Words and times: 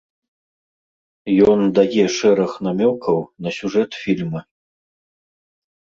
Ён 1.51 1.59
дае 1.81 2.05
шэраг 2.17 2.51
намёкаў 2.71 3.17
на 3.45 3.49
сюжэт 3.61 3.91
фільма. 4.03 4.41